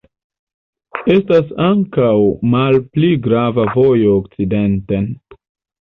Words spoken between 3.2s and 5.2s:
grava vojo okcidenten.